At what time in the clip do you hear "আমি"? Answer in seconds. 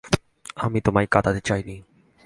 0.55-0.79